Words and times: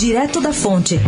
Direto 0.00 0.40
da 0.40 0.50
Fonte. 0.50 0.98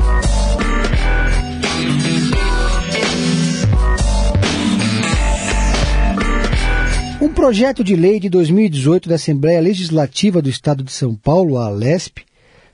Um 7.18 7.28
projeto 7.30 7.82
de 7.82 7.96
lei 7.96 8.20
de 8.20 8.28
2018 8.28 9.08
da 9.08 9.14
Assembleia 9.14 9.62
Legislativa 9.62 10.42
do 10.42 10.50
Estado 10.50 10.84
de 10.84 10.92
São 10.92 11.14
Paulo, 11.14 11.56
a 11.56 11.68
ALESP, 11.68 12.26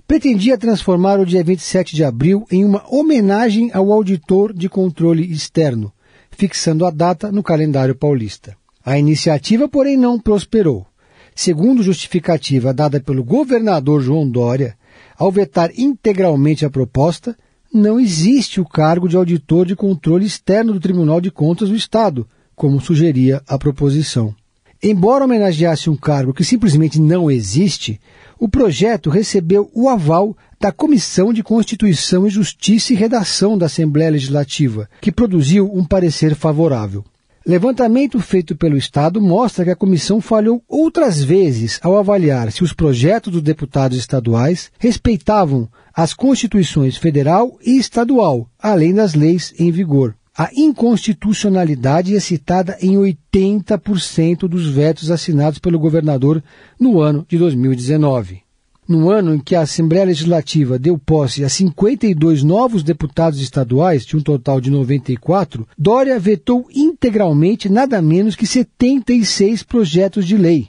pretendia 0.09 0.59
transformar 0.59 1.21
o 1.21 1.25
dia 1.25 1.45
27 1.45 1.95
de 1.95 2.03
abril 2.03 2.45
em 2.51 2.65
uma 2.65 2.83
homenagem 2.93 3.71
ao 3.73 3.93
auditor 3.93 4.53
de 4.53 4.69
controle 4.69 5.23
externo, 5.23 5.93
fixando 6.33 6.85
a 6.85 6.91
data 6.91 7.31
no 7.31 7.45
calendário 7.45 7.95
paulista. 7.95 8.57
A 8.85 8.99
iniciativa, 8.99 9.69
porém, 9.69 9.97
não 9.97 10.19
prosperou. 10.19 10.85
Segundo 11.33 11.81
justificativa 11.81 12.75
dada 12.75 12.99
pelo 12.99 13.23
governador 13.23 14.03
João 14.03 14.29
Dória, 14.29 14.77
ao 15.19 15.33
vetar 15.33 15.71
integralmente 15.77 16.65
a 16.65 16.71
proposta, 16.71 17.37
não 17.75 17.99
existe 17.99 18.61
o 18.61 18.65
cargo 18.65 19.09
de 19.09 19.17
auditor 19.17 19.67
de 19.67 19.75
controle 19.75 20.25
externo 20.25 20.73
do 20.73 20.81
Tribunal 20.81 21.21
de 21.21 21.31
Contas 21.31 21.69
do 21.69 21.77
Estado, 21.77 22.27
como 22.55 22.81
sugeria 22.81 23.43
a 23.47 23.59
proposição. 23.59 24.35
Embora 24.81 25.25
homenageasse 25.25 25.91
um 25.91 25.97
cargo 25.97 26.33
que 26.33 26.45
simplesmente 26.45 27.01
não 27.01 27.29
existe, 27.29 28.01
o 28.39 28.49
projeto 28.49 29.11
recebeu 29.11 29.69
o 29.75 29.89
aval 29.89 30.37
da 30.61 30.71
Comissão 30.71 31.33
de 31.33 31.43
Constituição 31.43 32.27
e 32.27 32.31
Justiça 32.31 32.93
e 32.93 32.97
Redação 32.97 33.59
da 33.59 33.67
Assembleia 33.67 34.11
Legislativa, 34.11 34.89
que 35.01 35.11
produziu 35.11 35.69
um 35.73 35.85
parecer 35.85 36.37
favorável. 36.37 37.05
Levantamento 37.49 38.21
feito 38.21 38.55
pelo 38.55 38.77
Estado 38.77 39.23
mostra 39.23 39.65
que 39.65 39.71
a 39.71 39.75
comissão 39.75 40.21
falhou 40.21 40.63
outras 40.69 41.25
vezes 41.25 41.81
ao 41.83 41.97
avaliar 41.97 42.53
se 42.53 42.63
os 42.63 42.75
projetos 42.75 43.33
dos 43.33 43.41
deputados 43.41 43.97
estaduais 43.97 44.71
respeitavam 44.79 45.67
as 45.95 46.13
constituições 46.13 46.99
federal 46.99 47.59
e 47.65 47.79
estadual, 47.79 48.47
além 48.63 48.93
das 48.93 49.15
leis 49.15 49.55
em 49.59 49.71
vigor. 49.71 50.15
A 50.37 50.51
inconstitucionalidade 50.55 52.15
é 52.15 52.21
citada 52.21 52.77
em 52.83 52.97
80% 52.97 54.41
dos 54.41 54.69
vetos 54.69 55.11
assinados 55.11 55.59
pelo 55.59 55.79
governador 55.79 56.45
no 56.79 57.01
ano 57.01 57.25
de 57.27 57.39
2019 57.39 58.47
no 58.89 59.11
ano 59.11 59.35
em 59.35 59.39
que 59.39 59.55
a 59.55 59.61
Assembleia 59.61 60.07
Legislativa 60.07 60.79
deu 60.79 60.97
posse 60.97 61.45
a 61.45 61.49
52 61.49 62.43
novos 62.43 62.83
deputados 62.83 63.39
estaduais, 63.39 64.07
de 64.07 64.17
um 64.17 64.21
total 64.21 64.61
de 64.61 64.71
94, 64.71 65.69
Dória 65.77 66.19
vetou 66.19 66.67
integralmente 66.75 67.69
nada 67.69 68.01
menos 68.01 68.35
que 68.35 68.47
76 68.47 69.63
projetos 69.63 70.27
de 70.27 70.39
lei. 70.39 70.69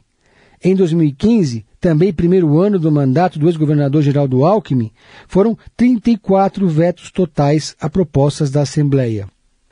Em 0.62 0.76
2015, 0.76 1.66
também 1.80 2.12
primeiro 2.12 2.60
ano 2.60 2.78
do 2.78 2.92
mandato 2.92 3.40
do 3.40 3.48
ex-governador 3.48 4.02
Geraldo 4.02 4.44
Alckmin, 4.44 4.92
foram 5.26 5.58
34 5.78 6.68
vetos 6.68 7.10
totais 7.12 7.74
a 7.80 7.90
propostas 7.90 8.52
da 8.52 8.64
Assembleia. 8.64 9.28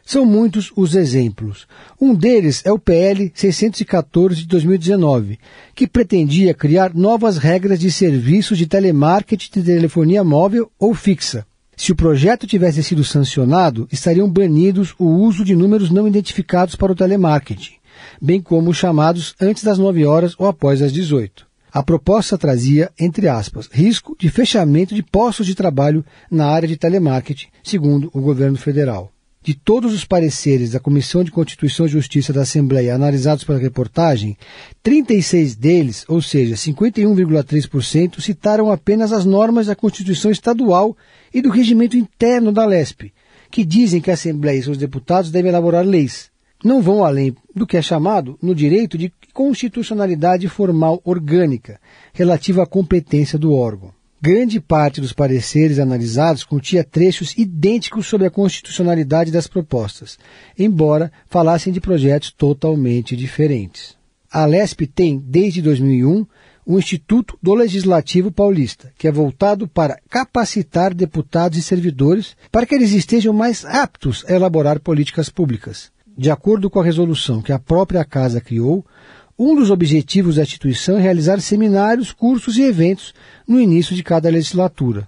São 0.07 0.25
muitos 0.25 0.71
os 0.73 0.95
exemplos. 0.95 1.67
Um 1.99 2.15
deles 2.15 2.61
é 2.63 2.71
o 2.71 2.79
PL 2.79 3.29
614 3.35 4.37
de 4.37 4.47
2019, 4.47 5.37
que 5.75 5.85
pretendia 5.85 6.53
criar 6.53 6.93
novas 6.93 7.37
regras 7.37 7.77
de 7.77 7.91
serviços 7.91 8.57
de 8.57 8.65
telemarketing 8.67 9.59
de 9.59 9.63
telefonia 9.63 10.23
móvel 10.23 10.71
ou 10.79 10.95
fixa. 10.95 11.45
Se 11.75 11.91
o 11.91 11.95
projeto 11.95 12.47
tivesse 12.47 12.81
sido 12.81 13.03
sancionado, 13.03 13.85
estariam 13.91 14.31
banidos 14.31 14.95
o 14.97 15.07
uso 15.07 15.43
de 15.43 15.53
números 15.53 15.91
não 15.91 16.07
identificados 16.07 16.73
para 16.73 16.93
o 16.93 16.95
telemarketing, 16.95 17.73
bem 18.21 18.39
como 18.39 18.69
os 18.69 18.77
chamados 18.77 19.35
antes 19.41 19.61
das 19.61 19.77
9 19.77 20.05
horas 20.05 20.35
ou 20.37 20.47
após 20.47 20.81
as 20.81 20.93
18. 20.93 21.45
A 21.69 21.83
proposta 21.83 22.37
trazia, 22.37 22.89
entre 22.97 23.27
aspas, 23.27 23.67
risco 23.69 24.15
de 24.17 24.29
fechamento 24.29 24.95
de 24.95 25.03
postos 25.03 25.45
de 25.45 25.53
trabalho 25.53 26.05
na 26.31 26.47
área 26.47 26.65
de 26.65 26.77
telemarketing, 26.77 27.47
segundo 27.61 28.09
o 28.13 28.21
governo 28.21 28.57
federal. 28.57 29.11
De 29.41 29.53
todos 29.53 29.93
os 29.93 30.03
pareceres 30.03 30.71
da 30.71 30.79
Comissão 30.79 31.23
de 31.23 31.31
Constituição 31.31 31.85
e 31.85 31.89
Justiça 31.89 32.33
da 32.33 32.41
Assembleia 32.41 32.93
analisados 32.93 33.43
pela 33.43 33.59
reportagem, 33.59 34.37
36 34.83 35.55
deles, 35.55 36.03
ou 36.07 36.21
seja, 36.21 36.55
51,3%, 36.55 38.19
citaram 38.19 38.71
apenas 38.71 39.13
as 39.13 39.23
normas 39.23 39.67
da 39.67 39.75
Constituição 39.75 40.31
Estadual 40.31 40.97
e 41.33 41.41
do 41.41 41.49
regimento 41.49 41.95
interno 41.95 42.51
da 42.51 42.65
LESP, 42.65 43.13
que 43.49 43.63
dizem 43.63 44.01
que 44.01 44.11
a 44.11 44.15
Assembleia 44.15 44.59
e 44.59 44.63
seus 44.63 44.77
deputados 44.77 45.31
devem 45.31 45.49
elaborar 45.49 45.85
leis. 45.85 46.29
Não 46.63 46.81
vão 46.81 47.05
além 47.05 47.35
do 47.55 47.67
que 47.67 47.77
é 47.77 47.81
chamado 47.81 48.37
no 48.41 48.55
direito 48.55 48.97
de 48.97 49.13
constitucionalidade 49.33 50.47
formal 50.47 50.99
orgânica, 51.05 51.79
relativa 52.11 52.63
à 52.63 52.65
competência 52.65 53.37
do 53.37 53.53
órgão. 53.53 53.96
Grande 54.19 54.59
parte 54.59 54.99
dos 54.99 55.13
pareceres 55.13 55.77
analisados 55.77 56.43
continha 56.43 56.83
trechos 56.83 57.37
idênticos 57.37 58.07
sobre 58.07 58.25
a 58.25 58.31
constitucionalidade 58.31 59.31
das 59.31 59.45
propostas, 59.45 60.17
embora 60.57 61.11
falassem 61.29 61.71
de 61.71 61.79
projetos 61.79 62.31
totalmente 62.31 63.15
diferentes. 63.15 63.95
A 64.31 64.43
LESP 64.45 64.87
tem, 64.87 65.19
desde 65.19 65.61
2001, 65.61 66.25
o 66.65 66.79
Instituto 66.79 67.37
do 67.41 67.53
Legislativo 67.53 68.31
Paulista, 68.31 68.91
que 68.97 69.07
é 69.07 69.11
voltado 69.11 69.67
para 69.67 69.99
capacitar 70.09 70.95
deputados 70.95 71.57
e 71.59 71.61
servidores 71.61 72.35
para 72.51 72.65
que 72.65 72.73
eles 72.73 72.93
estejam 72.93 73.31
mais 73.31 73.63
aptos 73.65 74.25
a 74.27 74.33
elaborar 74.33 74.79
políticas 74.79 75.29
públicas. 75.29 75.91
De 76.17 76.31
acordo 76.31 76.71
com 76.71 76.79
a 76.79 76.83
resolução 76.83 77.39
que 77.39 77.53
a 77.53 77.59
própria 77.59 78.03
Casa 78.03 78.41
criou, 78.41 78.83
um 79.37 79.55
dos 79.55 79.69
objetivos 79.69 80.35
da 80.35 80.41
instituição 80.41 80.97
é 80.97 81.01
realizar 81.01 81.39
seminários, 81.39 82.11
cursos 82.11 82.57
e 82.57 82.63
eventos 82.63 83.13
no 83.47 83.59
início 83.59 83.95
de 83.95 84.01
cada 84.01 84.29
legislatura. 84.29 85.07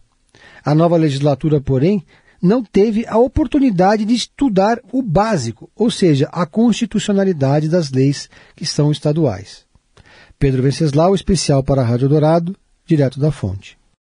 A 0.63 0.75
nova 0.75 0.97
legislatura, 0.97 1.59
porém, 1.59 2.05
não 2.41 2.63
teve 2.63 3.05
a 3.07 3.17
oportunidade 3.17 4.05
de 4.05 4.13
estudar 4.13 4.79
o 4.91 5.01
básico, 5.01 5.69
ou 5.75 5.89
seja, 5.89 6.29
a 6.31 6.45
constitucionalidade 6.45 7.67
das 7.67 7.89
leis 7.89 8.29
que 8.55 8.65
são 8.65 8.91
estaduais. 8.91 9.65
Pedro 10.37 10.61
Venceslau, 10.61 11.15
especial 11.15 11.63
para 11.63 11.81
a 11.81 11.85
Rádio 11.85 12.07
Dourado, 12.07 12.55
direto 12.85 13.19
da 13.19 13.31
fonte. 13.31 13.78